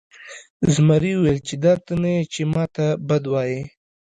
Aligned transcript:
زمري 0.73 1.11
وویل 1.15 1.39
چې 1.47 1.55
دا 1.63 1.73
ته 1.85 1.93
نه 2.01 2.09
یې 2.15 2.21
چې 2.33 2.41
ما 2.53 2.63
ته 2.75 2.85
بد 3.07 3.23
وایې. 3.31 3.61